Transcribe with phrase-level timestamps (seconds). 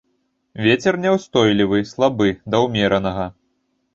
[0.67, 3.29] Вецер няўстойлівы, слабы да ўмеранага.